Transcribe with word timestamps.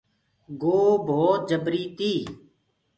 گو 0.61 0.79
ڀوت 1.05 1.41
جبري 1.49 1.83
تي۔ 1.97 2.13